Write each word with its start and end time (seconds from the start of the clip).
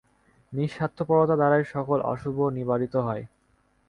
নিঃস্বার্থপরতা 0.53 1.35
দ্বারাই 1.35 1.63
সকল 1.65 1.97
অশুভ 2.13 2.35
নিবারিত 2.57 2.95
হয়। 3.07 3.23